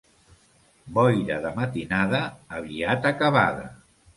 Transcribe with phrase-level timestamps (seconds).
[0.95, 2.25] Boira de matinada,
[2.61, 3.71] aviat acabada.